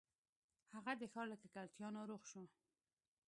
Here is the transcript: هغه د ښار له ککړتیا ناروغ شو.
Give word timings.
هغه 0.73 0.91
د 1.01 1.03
ښار 1.11 1.25
له 1.31 1.37
ککړتیا 1.41 1.87
ناروغ 1.97 2.21
شو. 2.31 2.43